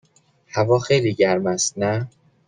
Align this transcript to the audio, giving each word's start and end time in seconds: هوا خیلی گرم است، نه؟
هوا 0.55 0.79
خیلی 0.79 1.13
گرم 1.13 1.47
است، 1.47 1.77
نه؟ 1.77 2.09